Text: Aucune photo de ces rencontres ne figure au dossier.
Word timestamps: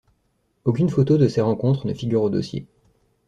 Aucune 0.65 0.89
photo 0.89 1.19
de 1.19 1.27
ces 1.27 1.41
rencontres 1.41 1.85
ne 1.85 1.93
figure 1.93 2.23
au 2.23 2.31
dossier. 2.31 2.65